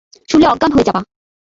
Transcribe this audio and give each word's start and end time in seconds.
শুনলে 0.29 0.47
অজ্ঞান 0.47 0.71
হয়ে 0.71 0.87
যাবা। 0.87 1.01